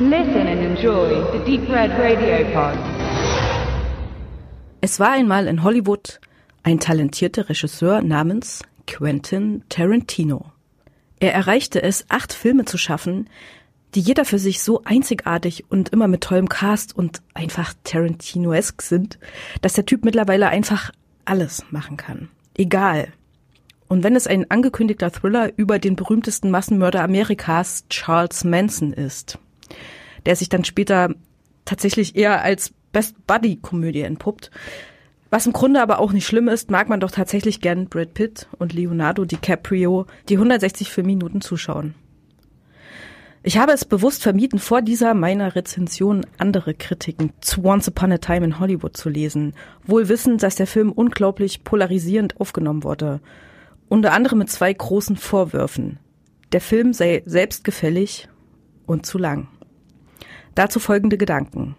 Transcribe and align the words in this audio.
Listen 0.00 0.48
and 0.48 0.60
enjoy 0.60 1.22
the 1.30 1.38
Deep 1.44 1.68
Red 1.70 1.92
Radio 1.92 2.44
Pod. 2.52 2.76
Es 4.80 4.98
war 4.98 5.12
einmal 5.12 5.46
in 5.46 5.62
Hollywood 5.62 6.18
ein 6.64 6.80
talentierter 6.80 7.48
Regisseur 7.48 8.02
namens 8.02 8.64
Quentin 8.88 9.62
Tarantino. 9.68 10.46
Er 11.20 11.32
erreichte 11.32 11.80
es, 11.80 12.06
acht 12.08 12.32
Filme 12.32 12.64
zu 12.64 12.76
schaffen, 12.76 13.30
die 13.94 14.00
jeder 14.00 14.24
für 14.24 14.40
sich 14.40 14.64
so 14.64 14.82
einzigartig 14.82 15.66
und 15.70 15.90
immer 15.90 16.08
mit 16.08 16.22
tollem 16.22 16.48
Cast 16.48 16.96
und 16.98 17.22
einfach 17.32 17.72
Tarantinoesk 17.84 18.82
sind, 18.82 19.20
dass 19.62 19.74
der 19.74 19.86
Typ 19.86 20.04
mittlerweile 20.04 20.48
einfach 20.48 20.90
alles 21.24 21.62
machen 21.70 21.96
kann. 21.96 22.30
Egal. 22.56 23.12
Und 23.86 24.02
wenn 24.02 24.16
es 24.16 24.26
ein 24.26 24.50
angekündigter 24.50 25.12
Thriller 25.12 25.52
über 25.56 25.78
den 25.78 25.94
berühmtesten 25.94 26.50
Massenmörder 26.50 27.04
Amerikas, 27.04 27.84
Charles 27.90 28.42
Manson, 28.42 28.92
ist, 28.92 29.38
der 30.26 30.36
sich 30.36 30.48
dann 30.48 30.64
später 30.64 31.10
tatsächlich 31.64 32.16
eher 32.16 32.42
als 32.42 32.72
Best 32.92 33.26
Buddy 33.26 33.56
Komödie 33.56 34.02
entpuppt, 34.02 34.50
was 35.34 35.46
im 35.46 35.52
Grunde 35.52 35.82
aber 35.82 35.98
auch 35.98 36.12
nicht 36.12 36.26
schlimm 36.26 36.46
ist, 36.46 36.70
mag 36.70 36.88
man 36.88 37.00
doch 37.00 37.10
tatsächlich 37.10 37.60
gern 37.60 37.88
Brad 37.88 38.14
Pitt 38.14 38.46
und 38.58 38.72
Leonardo 38.72 39.24
DiCaprio 39.24 40.06
die 40.28 40.34
160 40.34 40.92
Filmminuten 40.92 41.40
zuschauen. 41.40 41.96
Ich 43.42 43.58
habe 43.58 43.72
es 43.72 43.84
bewusst 43.84 44.22
vermieden, 44.22 44.60
vor 44.60 44.80
dieser 44.80 45.12
meiner 45.12 45.56
Rezension 45.56 46.24
andere 46.38 46.72
Kritiken 46.72 47.32
zu 47.40 47.64
Once 47.64 47.88
Upon 47.88 48.12
a 48.12 48.18
Time 48.18 48.44
in 48.44 48.60
Hollywood 48.60 48.96
zu 48.96 49.08
lesen, 49.08 49.54
wohl 49.84 50.08
wissend, 50.08 50.44
dass 50.44 50.54
der 50.54 50.68
Film 50.68 50.92
unglaublich 50.92 51.64
polarisierend 51.64 52.40
aufgenommen 52.40 52.84
wurde. 52.84 53.20
Unter 53.88 54.12
anderem 54.12 54.38
mit 54.38 54.50
zwei 54.50 54.72
großen 54.72 55.16
Vorwürfen. 55.16 55.98
Der 56.52 56.60
Film 56.60 56.92
sei 56.92 57.24
selbstgefällig 57.26 58.28
und 58.86 59.04
zu 59.04 59.18
lang. 59.18 59.48
Dazu 60.54 60.78
folgende 60.80 61.18
Gedanken. 61.18 61.76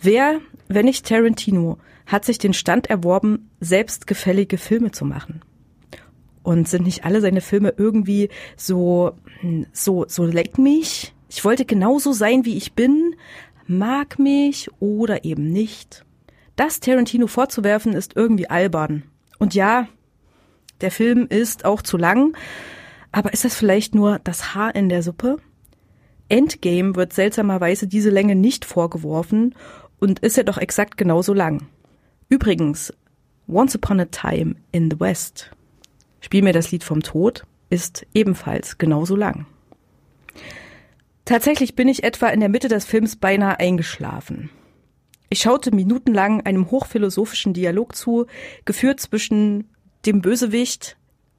Wer, 0.00 0.40
wenn 0.68 0.86
nicht 0.86 1.06
Tarantino, 1.06 1.78
hat 2.06 2.24
sich 2.24 2.38
den 2.38 2.54
Stand 2.54 2.90
erworben, 2.90 3.50
selbstgefällige 3.60 4.58
Filme 4.58 4.90
zu 4.90 5.04
machen? 5.04 5.42
Und 6.42 6.68
sind 6.68 6.84
nicht 6.84 7.04
alle 7.04 7.20
seine 7.20 7.40
Filme 7.40 7.74
irgendwie 7.76 8.28
so, 8.56 9.12
hm, 9.40 9.66
so, 9.72 10.06
so 10.08 10.24
leck 10.24 10.58
mich? 10.58 11.14
Ich 11.28 11.44
wollte 11.44 11.64
genauso 11.64 12.12
sein, 12.12 12.44
wie 12.44 12.56
ich 12.56 12.72
bin, 12.72 13.14
mag 13.66 14.18
mich 14.18 14.68
oder 14.80 15.24
eben 15.24 15.52
nicht. 15.52 16.04
Das 16.56 16.80
Tarantino 16.80 17.26
vorzuwerfen 17.26 17.92
ist 17.92 18.16
irgendwie 18.16 18.50
albern. 18.50 19.04
Und 19.38 19.54
ja, 19.54 19.88
der 20.80 20.90
Film 20.90 21.26
ist 21.28 21.64
auch 21.64 21.80
zu 21.80 21.96
lang, 21.96 22.36
aber 23.12 23.32
ist 23.32 23.44
das 23.44 23.54
vielleicht 23.54 23.94
nur 23.94 24.18
das 24.18 24.54
Haar 24.54 24.74
in 24.74 24.88
der 24.88 25.02
Suppe? 25.02 25.38
Endgame 26.32 26.96
wird 26.96 27.12
seltsamerweise 27.12 27.86
diese 27.86 28.10
Länge 28.10 28.34
nicht 28.34 28.64
vorgeworfen 28.64 29.54
und 30.00 30.20
ist 30.20 30.36
ja 30.36 30.42
doch 30.42 30.58
exakt 30.58 30.96
genauso 30.96 31.34
lang. 31.34 31.68
Übrigens, 32.28 32.92
Once 33.46 33.76
Upon 33.76 34.00
a 34.00 34.06
Time 34.06 34.56
in 34.72 34.90
the 34.90 34.98
West 34.98 35.50
Spiel 36.22 36.42
mir 36.42 36.52
das 36.52 36.70
Lied 36.70 36.84
vom 36.84 37.02
Tod 37.02 37.44
ist 37.68 38.06
ebenfalls 38.14 38.78
genauso 38.78 39.16
lang. 39.16 39.46
Tatsächlich 41.24 41.74
bin 41.74 41.88
ich 41.88 42.04
etwa 42.04 42.28
in 42.28 42.40
der 42.40 42.48
Mitte 42.48 42.68
des 42.68 42.84
Films 42.84 43.16
beinahe 43.16 43.58
eingeschlafen. 43.58 44.48
Ich 45.28 45.40
schaute 45.40 45.74
minutenlang 45.74 46.42
einem 46.42 46.70
hochphilosophischen 46.70 47.54
Dialog 47.54 47.96
zu, 47.96 48.26
geführt 48.64 49.00
zwischen 49.00 49.70
dem 50.06 50.20
Bösewicht, 50.20 50.96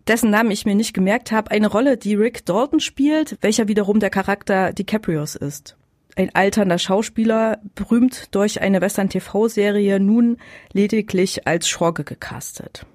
dessen 0.07 0.29
Namen 0.29 0.51
ich 0.51 0.65
mir 0.65 0.75
nicht 0.75 0.93
gemerkt 0.93 1.31
habe, 1.31 1.51
eine 1.51 1.67
Rolle, 1.67 1.97
die 1.97 2.15
Rick 2.15 2.45
Dalton 2.45 2.79
spielt, 2.79 3.37
welcher 3.41 3.67
wiederum 3.67 3.99
der 3.99 4.09
Charakter 4.09 4.73
DiCaprios 4.73 5.35
ist. 5.35 5.77
Ein 6.15 6.33
alternder 6.35 6.77
Schauspieler, 6.77 7.59
berühmt 7.73 8.35
durch 8.35 8.61
eine 8.61 8.81
Western-TV-Serie, 8.81 9.99
nun 9.99 10.37
lediglich 10.71 11.47
als 11.47 11.67
Schorge 11.67 12.03
gecastet. 12.03 12.85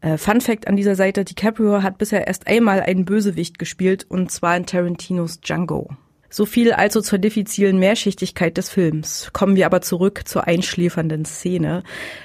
Äh, 0.00 0.16
Fun 0.16 0.40
Fact 0.40 0.68
an 0.68 0.76
dieser 0.76 0.94
Seite, 0.94 1.24
DiCaprio 1.24 1.82
hat 1.82 1.98
bisher 1.98 2.26
erst 2.26 2.46
einmal 2.46 2.80
einen 2.80 3.04
Bösewicht 3.04 3.58
gespielt, 3.58 4.06
und 4.08 4.30
zwar 4.30 4.56
in 4.56 4.66
Tarantinos 4.66 5.40
Django. 5.40 5.90
So 6.30 6.44
viel 6.44 6.72
also 6.72 7.00
zur 7.00 7.18
diffizilen 7.18 7.78
Mehrschichtigkeit 7.78 8.56
des 8.56 8.68
Films. 8.68 9.30
Kommen 9.32 9.56
wir 9.56 9.66
aber 9.66 9.80
zurück 9.80 10.22
zur 10.26 10.46
einschläfernden 10.46 11.24
Szene 11.24 11.82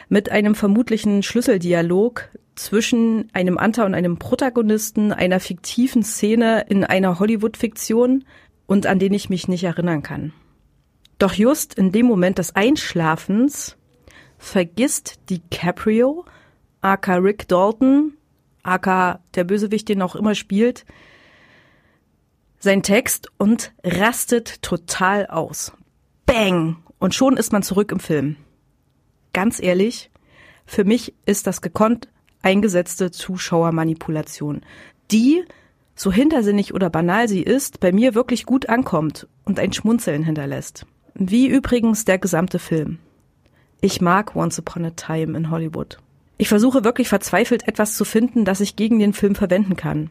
mit 0.10 0.30
einem 0.30 0.56
vermutlichen 0.56 1.24
Schlüsseldialog 1.24 2.30
zwischen 2.56 3.30
einem 3.34 3.58
Anta 3.58 3.86
und 3.86 3.94
einem 3.94 4.18
Protagonisten 4.18 5.12
einer 5.12 5.40
fiktiven 5.40 6.04
Szene 6.04 6.66
in 6.70 6.84
einer 6.84 7.20
Hollywood-Fiktion 7.20 8.26
und 8.66 8.86
an 8.86 9.00
den 9.00 9.14
ich 9.14 9.30
mich 9.30 9.48
nicht 9.48 9.64
erinnern 9.64 10.04
kann. 10.04 10.34
Doch 11.18 11.34
just 11.34 11.76
in 11.76 11.92
dem 11.92 12.06
Moment 12.06 12.38
des 12.38 12.56
Einschlafens 12.56 13.78
vergisst 14.38 15.20
DiCaprio 15.30 16.26
aka 16.82 17.16
Rick 17.16 17.48
Dalton, 17.48 18.14
aka 18.62 19.20
der 19.36 19.46
Bösewicht, 19.46 19.90
den 19.90 20.02
auch 20.02 20.16
immer 20.16 20.36
spielt, 20.36 20.86
sein 22.64 22.82
Text 22.82 23.30
und 23.38 23.74
rastet 23.84 24.62
total 24.62 25.28
aus. 25.28 25.74
Bang! 26.26 26.78
Und 26.98 27.14
schon 27.14 27.36
ist 27.36 27.52
man 27.52 27.64
zurück 27.64 27.92
im 27.92 28.00
Film. 28.00 28.38
Ganz 29.34 29.62
ehrlich, 29.62 30.10
für 30.66 30.86
mich 30.86 31.14
ist 31.26 31.46
das 31.46 31.62
gekonnt 31.62 32.08
eingesetzte 32.42 33.12
Zuschauermanipulation, 33.12 34.62
die, 35.12 35.44
so 35.96 36.12
hintersinnig 36.12 36.74
oder 36.74 36.90
banal 36.90 37.28
sie 37.28 37.42
ist, 37.42 37.82
bei 37.82 37.92
mir 37.92 38.16
wirklich 38.16 38.46
gut 38.46 38.70
ankommt 38.70 39.28
und 39.44 39.60
ein 39.60 39.74
Schmunzeln 39.74 40.24
hinterlässt. 40.24 40.86
Wie 41.16 41.48
übrigens 41.48 42.06
der 42.06 42.18
gesamte 42.18 42.60
Film. 42.60 43.00
Ich 43.82 44.00
mag 44.00 44.36
Once 44.36 44.58
Upon 44.60 44.86
a 44.86 44.92
Time 44.92 45.38
in 45.38 45.50
Hollywood. 45.52 45.98
Ich 46.38 46.48
versuche 46.48 46.86
wirklich 46.86 47.10
verzweifelt 47.10 47.68
etwas 47.68 47.96
zu 47.96 48.06
finden, 48.06 48.46
das 48.46 48.62
ich 48.62 48.78
gegen 48.78 49.00
den 49.00 49.14
Film 49.14 49.36
verwenden 49.36 49.76
kann. 49.76 50.10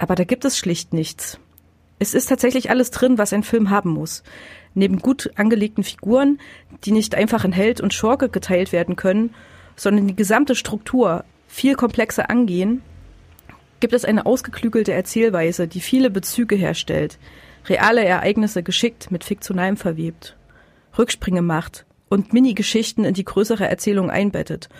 Aber 0.00 0.14
da 0.14 0.24
gibt 0.24 0.46
es 0.46 0.56
schlicht 0.56 0.94
nichts. 0.94 1.38
Es 1.98 2.14
ist 2.14 2.30
tatsächlich 2.30 2.70
alles 2.70 2.90
drin, 2.90 3.18
was 3.18 3.34
ein 3.34 3.42
Film 3.42 3.68
haben 3.68 3.90
muss. 3.90 4.22
Neben 4.72 4.98
gut 4.98 5.30
angelegten 5.36 5.84
Figuren, 5.84 6.38
die 6.84 6.92
nicht 6.92 7.14
einfach 7.14 7.44
in 7.44 7.52
Held 7.52 7.82
und 7.82 7.92
Schurke 7.92 8.30
geteilt 8.30 8.72
werden 8.72 8.96
können, 8.96 9.34
sondern 9.76 10.08
die 10.08 10.16
gesamte 10.16 10.54
Struktur 10.54 11.24
viel 11.46 11.74
komplexer 11.74 12.30
angehen, 12.30 12.80
gibt 13.80 13.92
es 13.92 14.06
eine 14.06 14.24
ausgeklügelte 14.24 14.94
Erzählweise, 14.94 15.68
die 15.68 15.82
viele 15.82 16.08
Bezüge 16.10 16.56
herstellt, 16.56 17.18
reale 17.68 18.02
Ereignisse 18.02 18.62
geschickt 18.62 19.10
mit 19.10 19.22
Fiktionalem 19.22 19.76
verwebt, 19.76 20.34
Rücksprünge 20.96 21.42
macht 21.42 21.84
und 22.08 22.32
Mini-Geschichten 22.32 23.04
in 23.04 23.12
die 23.12 23.24
größere 23.24 23.68
Erzählung 23.68 24.10
einbettet 24.10 24.70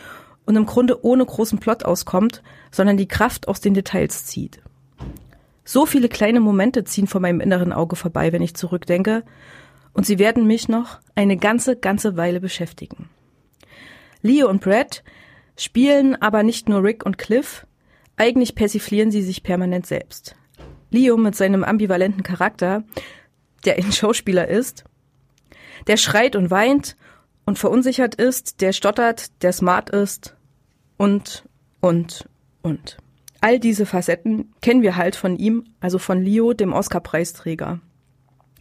und 0.47 0.57
im 0.57 0.65
Grunde 0.65 1.05
ohne 1.05 1.27
großen 1.27 1.59
Plot 1.59 1.85
auskommt, 1.85 2.43
sondern 2.71 2.97
die 2.97 3.09
Kraft 3.09 3.49
aus 3.49 3.61
den 3.61 3.75
Details 3.75 4.25
zieht. 4.25 4.61
So 5.65 5.87
viele 5.87 6.09
kleine 6.09 6.41
Momente 6.41 6.85
ziehen 6.85 7.07
vor 7.07 7.21
meinem 7.21 7.41
inneren 7.41 7.73
Auge 7.73 7.97
vorbei, 7.97 8.33
wenn 8.33 8.43
ich 8.43 8.55
zurückdenke, 8.55 9.25
und 9.93 10.07
sie 10.07 10.19
werden 10.19 10.47
mich 10.47 10.69
noch 10.69 11.01
eine 11.15 11.37
ganze, 11.37 11.77
ganze 11.77 12.17
Weile 12.17 12.41
beschäftigen. 12.41 13.09
Leo 14.23 14.49
und 14.49 14.61
Brad 14.63 15.03
spielen 15.57 16.21
aber 16.21 16.43
nicht 16.43 16.69
nur 16.69 16.83
Rick 16.83 17.05
und 17.05 17.19
Cliff, 17.19 17.67
eigentlich 18.17 18.55
persiflieren 18.55 19.11
sie 19.11 19.23
sich 19.23 19.43
permanent 19.43 19.87
selbst. 19.87 20.37
Leo 20.91 21.17
mit 21.17 21.35
seinem 21.35 21.65
ambivalenten 21.65 22.23
Charakter, 22.23 22.85
der 23.65 23.77
ein 23.77 23.93
Schauspieler 23.93 24.49
ist, 24.49 24.85
der 25.87 25.97
schreit 25.97 26.37
und 26.37 26.51
weint 26.51 26.97
und 27.47 27.59
verunsichert 27.59 28.15
ist, 28.15 28.61
der 28.61 28.73
stottert, 28.73 29.43
der 29.43 29.53
smart 29.53 29.91
ist 29.91 30.37
und, 30.97 31.45
und, 31.81 32.29
und. 32.63 32.99
All 33.41 33.59
diese 33.59 33.87
Facetten 33.87 34.53
kennen 34.61 34.83
wir 34.83 34.97
halt 34.97 35.17
von 35.17 35.37
ihm, 35.37 35.65
also 35.81 35.99
von 35.99 36.23
Leo, 36.23 36.53
dem 36.53 36.73
Oscar-Preisträger. 36.73 37.81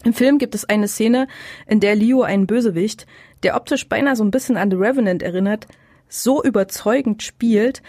Im 0.04 0.14
Film 0.14 0.38
gibt 0.38 0.56
es 0.56 0.64
eine 0.64 0.88
Szene, 0.88 1.28
in 1.68 1.82
der 1.82 1.96
Leo 1.96 2.22
einen 2.22 2.48
Bösewicht, 2.48 3.06
der 3.44 3.58
optisch 3.58 3.90
beinahe 3.90 4.16
so 4.16 4.24
ein 4.24 4.32
bisschen 4.32 4.56
an 4.56 4.72
The 4.72 4.78
Revenant 4.78 5.22
erinnert, 5.22 5.68
so 6.08 6.42
überzeugend 6.42 7.22
spielt, 7.22 7.84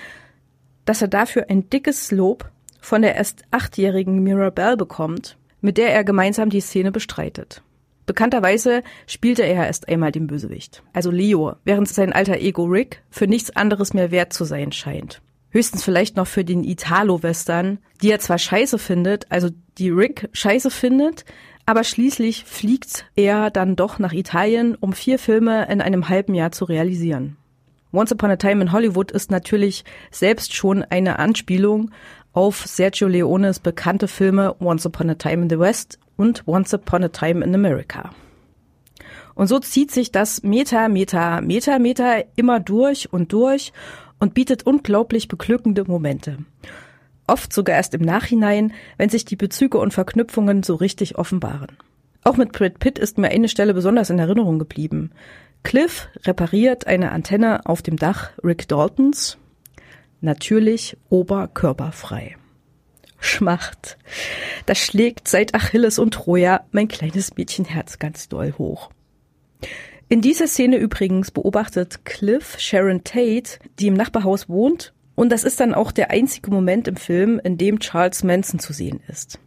dass 0.85 1.01
er 1.01 1.09
dafür 1.09 1.47
ein 1.49 1.71
dickes 1.71 2.11
Lob 2.11 2.51
von 2.81 3.03
der 3.03 3.15
erst 3.15 3.45
achtjährigen 3.53 4.23
Mirabelle 4.23 4.77
bekommt, 4.77 5.37
mit 5.61 5.79
der 5.79 5.93
er 5.93 6.03
gemeinsam 6.03 6.51
die 6.51 6.61
Szene 6.61 6.91
bestreitet. 6.91 7.63
Bekannterweise 8.07 8.83
spielte 9.07 9.43
er 9.43 9.67
erst 9.67 9.89
einmal 9.89 10.11
den 10.11 10.27
Bösewicht, 10.27 10.83
also 10.93 11.13
Leo, 11.13 11.55
während 11.65 11.89
sein 11.89 12.13
alter 12.13 12.39
Ego 12.39 12.65
Rick 12.65 13.03
für 13.11 13.29
nichts 13.29 13.55
anderes 13.55 13.95
mehr 13.95 14.11
wert 14.11 14.33
zu 14.33 14.45
sein 14.45 14.73
scheint. 14.73 15.23
Höchstens 15.51 15.83
vielleicht 15.83 16.17
noch 16.17 16.27
für 16.27 16.45
den 16.45 16.65
Italo-Western, 16.65 17.79
die 18.03 18.11
er 18.11 18.21
zwar 18.21 18.39
scheiße 18.39 18.79
findet, 18.79 19.31
also 19.31 19.49
die 19.79 19.91
Rick 19.91 20.29
scheiße 20.33 20.71
findet, 20.71 21.25
aber 21.67 21.85
schließlich 21.85 22.45
fliegt 22.45 23.07
er 23.17 23.51
dann 23.51 23.77
doch 23.77 23.99
nach 23.99 24.13
Italien, 24.13 24.77
um 24.77 24.93
vier 24.93 25.19
Filme 25.19 25.69
in 25.69 25.81
einem 25.81 26.09
halben 26.09 26.35
Jahr 26.35 26.53
zu 26.53 26.65
realisieren. 26.65 27.37
Once 27.93 28.13
Upon 28.13 28.31
a 28.31 28.37
Time 28.37 28.63
in 28.63 28.73
Hollywood 28.73 29.11
ist 29.11 29.33
natürlich 29.33 29.85
selbst 30.13 30.55
schon 30.55 30.85
eine 30.85 31.19
Anspielung 31.19 31.91
auf 32.33 32.65
Sergio 32.67 33.09
Leones 33.09 33.59
bekannte 33.59 34.07
Filme 34.07 34.55
Once 34.61 34.87
Upon 34.87 35.11
a 35.11 35.15
Time 35.15 35.43
in 35.43 35.51
the 35.51 35.59
West 35.59 35.99
und 36.17 36.47
Once 36.47 36.73
Upon 36.73 37.03
a 37.03 37.09
Time 37.09 37.45
in 37.45 37.55
America. 37.55 38.11
Und 39.35 39.49
so 39.49 39.59
zieht 39.59 39.91
sich 39.91 40.13
das 40.13 40.43
Meta, 40.43 40.89
Meta, 40.89 41.41
Meta, 41.41 41.79
Meta 41.79 42.19
immer 42.37 42.61
durch 42.61 43.13
und 43.13 43.33
durch 43.33 43.73
und 44.21 44.35
bietet 44.35 44.63
unglaublich 44.63 45.27
beglückende 45.27 45.85
Momente. 45.85 46.39
Oft 47.27 47.53
sogar 47.53 47.77
erst 47.77 47.95
im 47.95 48.03
Nachhinein, 48.03 48.73
wenn 48.97 49.09
sich 49.09 49.25
die 49.25 49.37
Bezüge 49.37 49.79
und 49.79 49.93
Verknüpfungen 49.93 50.63
so 50.63 50.75
richtig 50.75 51.17
offenbaren. 51.17 51.77
Auch 52.23 52.37
mit 52.37 52.53
Brad 52.53 52.79
Pitt 52.79 52.99
ist 52.99 53.19
mir 53.19 53.29
eine 53.29 53.49
Stelle 53.49 53.75
besonders 53.75 54.11
in 54.11 54.19
Erinnerung 54.19 54.59
geblieben. 54.59 55.11
Cliff 55.63 56.09
repariert 56.25 56.87
eine 56.87 57.13
Antenne 57.13 57.67
auf 57.67 57.83
dem 57.83 57.97
Dach 57.97 58.31
Rick 58.45 58.69
Daltons. 58.69 59.39
Natürlich 60.21 60.97
oberkörperfrei. 61.09 62.37
Schmacht. 63.21 63.99
Das 64.67 64.79
schlägt 64.79 65.29
seit 65.29 65.55
Achilles 65.55 65.99
und 65.99 66.13
Troja 66.13 66.65
mein 66.73 66.89
kleines 66.89 67.37
Mädchenherz 67.37 67.99
ganz 67.99 68.29
doll 68.29 68.55
hoch. 68.59 68.91
In 70.13 70.21
dieser 70.21 70.49
Szene 70.49 70.77
übrigens 70.79 71.31
beobachtet 71.31 72.05
Cliff 72.05 72.59
Sharon 72.59 73.05
Tate, 73.05 73.61
die 73.79 73.87
im 73.87 73.95
Nachbarhaus 73.95 74.49
wohnt, 74.49 74.93
und 75.15 75.31
das 75.31 75.45
ist 75.45 75.61
dann 75.61 75.73
auch 75.73 75.93
der 75.93 76.11
einzige 76.11 76.51
Moment 76.51 76.89
im 76.89 76.97
Film, 76.97 77.41
in 77.45 77.57
dem 77.57 77.79
Charles 77.79 78.25
Manson 78.25 78.59
zu 78.59 78.73
sehen 78.73 78.99
ist. 79.07 79.39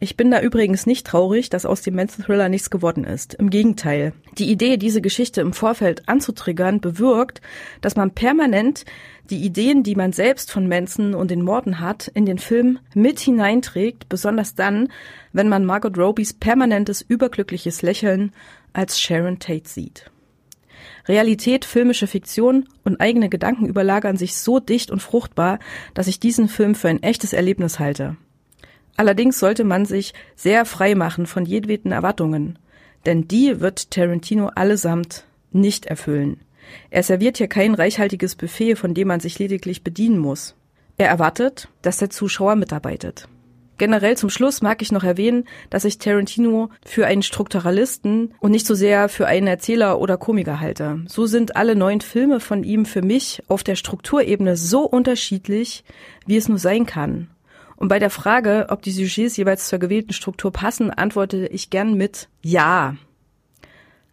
Ich 0.00 0.16
bin 0.16 0.30
da 0.30 0.40
übrigens 0.40 0.86
nicht 0.86 1.08
traurig, 1.08 1.50
dass 1.50 1.66
aus 1.66 1.82
dem 1.82 1.96
Manson-Thriller 1.96 2.48
nichts 2.48 2.70
geworden 2.70 3.02
ist. 3.02 3.34
Im 3.34 3.50
Gegenteil. 3.50 4.12
Die 4.38 4.48
Idee, 4.48 4.76
diese 4.76 5.02
Geschichte 5.02 5.40
im 5.40 5.52
Vorfeld 5.52 6.08
anzutriggern, 6.08 6.80
bewirkt, 6.80 7.40
dass 7.80 7.96
man 7.96 8.12
permanent 8.12 8.84
die 9.28 9.44
Ideen, 9.44 9.82
die 9.82 9.96
man 9.96 10.12
selbst 10.12 10.52
von 10.52 10.68
Manson 10.68 11.14
und 11.14 11.32
den 11.32 11.42
Morden 11.42 11.80
hat, 11.80 12.06
in 12.14 12.26
den 12.26 12.38
Film 12.38 12.78
mit 12.94 13.18
hineinträgt, 13.18 14.08
besonders 14.08 14.54
dann, 14.54 14.88
wenn 15.32 15.48
man 15.48 15.64
Margot 15.64 15.98
Robys 15.98 16.32
permanentes 16.32 17.02
überglückliches 17.02 17.82
Lächeln 17.82 18.32
als 18.72 19.00
Sharon 19.00 19.40
Tate 19.40 19.68
sieht. 19.68 20.12
Realität, 21.08 21.64
filmische 21.64 22.06
Fiktion 22.06 22.68
und 22.84 23.00
eigene 23.00 23.28
Gedanken 23.28 23.66
überlagern 23.66 24.16
sich 24.16 24.36
so 24.36 24.60
dicht 24.60 24.92
und 24.92 25.02
fruchtbar, 25.02 25.58
dass 25.94 26.06
ich 26.06 26.20
diesen 26.20 26.48
Film 26.48 26.76
für 26.76 26.88
ein 26.88 27.02
echtes 27.02 27.32
Erlebnis 27.32 27.80
halte. 27.80 28.16
Allerdings 28.98 29.38
sollte 29.38 29.62
man 29.62 29.84
sich 29.84 30.12
sehr 30.34 30.64
frei 30.64 30.96
machen 30.96 31.26
von 31.26 31.46
jedweden 31.46 31.92
Erwartungen, 31.92 32.58
denn 33.06 33.28
die 33.28 33.60
wird 33.60 33.92
Tarantino 33.92 34.48
allesamt 34.48 35.24
nicht 35.52 35.86
erfüllen. 35.86 36.40
Er 36.90 37.04
serviert 37.04 37.38
hier 37.38 37.46
kein 37.46 37.74
reichhaltiges 37.74 38.34
Buffet, 38.34 38.74
von 38.74 38.94
dem 38.94 39.06
man 39.06 39.20
sich 39.20 39.38
lediglich 39.38 39.84
bedienen 39.84 40.18
muss. 40.18 40.56
Er 40.96 41.06
erwartet, 41.06 41.68
dass 41.80 41.98
der 41.98 42.10
Zuschauer 42.10 42.56
mitarbeitet. 42.56 43.28
Generell 43.78 44.16
zum 44.16 44.30
Schluss 44.30 44.62
mag 44.62 44.82
ich 44.82 44.90
noch 44.90 45.04
erwähnen, 45.04 45.44
dass 45.70 45.84
ich 45.84 45.98
Tarantino 45.98 46.70
für 46.84 47.06
einen 47.06 47.22
Strukturalisten 47.22 48.34
und 48.40 48.50
nicht 48.50 48.66
so 48.66 48.74
sehr 48.74 49.08
für 49.08 49.28
einen 49.28 49.46
Erzähler 49.46 50.00
oder 50.00 50.16
Komiker 50.16 50.58
halte. 50.58 51.04
So 51.06 51.26
sind 51.26 51.54
alle 51.54 51.76
neuen 51.76 52.00
Filme 52.00 52.40
von 52.40 52.64
ihm 52.64 52.84
für 52.84 53.02
mich 53.02 53.44
auf 53.46 53.62
der 53.62 53.76
Strukturebene 53.76 54.56
so 54.56 54.80
unterschiedlich, 54.80 55.84
wie 56.26 56.36
es 56.36 56.48
nur 56.48 56.58
sein 56.58 56.84
kann. 56.84 57.28
Und 57.78 57.86
bei 57.86 58.00
der 58.00 58.10
Frage, 58.10 58.66
ob 58.70 58.82
die 58.82 58.90
Sujets 58.90 59.36
jeweils 59.36 59.68
zur 59.68 59.78
gewählten 59.78 60.12
Struktur 60.12 60.52
passen, 60.52 60.90
antworte 60.90 61.46
ich 61.46 61.70
gern 61.70 61.94
mit 61.94 62.28
Ja. 62.42 62.96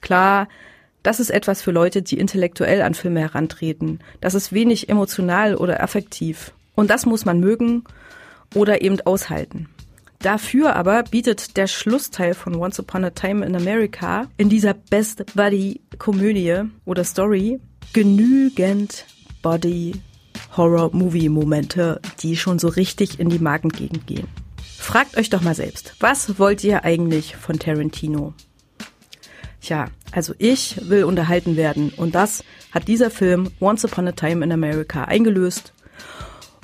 Klar, 0.02 0.48
das 1.02 1.20
ist 1.20 1.32
etwas 1.32 1.64
für 1.64 1.72
Leute, 1.72 2.04
die 2.04 2.20
intellektuell 2.20 2.84
an 2.84 2.94
Filme 2.94 3.22
herantreten. 3.22 4.02
Das 4.22 4.36
ist 4.36 4.54
wenig 4.54 4.88
emotional 4.88 5.56
oder 5.56 5.82
affektiv. 5.82 6.54
Und 6.76 6.92
das 6.92 7.08
muss 7.08 7.26
man 7.26 7.40
mögen 7.40 7.84
oder 8.54 8.84
eben 8.84 9.02
aushalten. 9.02 9.68
Dafür 10.20 10.76
aber 10.76 11.02
bietet 11.02 11.58
der 11.58 11.66
Schlussteil 11.66 12.36
von 12.36 12.56
Once 12.56 12.80
Upon 12.80 13.04
a 13.04 13.10
Time 13.10 13.44
in 13.44 13.56
America 13.56 14.28
in 14.38 14.50
dieser 14.50 14.76
Best 14.76 15.26
Buddy 15.36 15.82
Komödie 15.98 16.62
oder 16.86 17.04
Story 17.04 17.60
genügend 17.94 19.06
Body 19.42 19.94
Horror-Movie-Momente, 20.58 22.02
die 22.22 22.38
schon 22.38 22.60
so 22.60 22.68
richtig 22.68 23.20
in 23.20 23.30
die 23.30 23.40
Magengegend 23.40 24.08
gehen. 24.08 24.28
Fragt 24.78 25.18
euch 25.18 25.30
doch 25.30 25.42
mal 25.42 25.56
selbst, 25.56 25.96
was 26.00 26.38
wollt 26.38 26.64
ihr 26.64 26.84
eigentlich 26.84 27.36
von 27.36 27.60
Tarantino? 27.60 28.34
Tja, 29.62 29.88
also 30.12 30.34
ich 30.38 30.90
will 30.90 31.06
unterhalten 31.06 31.56
werden 31.56 31.92
und 31.98 32.14
das 32.14 32.44
hat 32.72 32.88
dieser 32.88 33.10
Film 33.10 33.50
Once 33.60 33.84
Upon 33.84 34.08
a 34.08 34.12
Time 34.12 34.46
in 34.46 34.52
America 34.52 35.06
eingelöst 35.06 35.74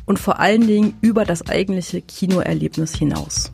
und 0.06 0.20
vor 0.20 0.40
allen 0.40 0.68
Dingen 0.68 0.98
über 1.02 1.26
das 1.26 1.48
eigentliche 1.48 2.02
Kinoerlebnis 2.02 2.96
hinaus. 2.96 3.52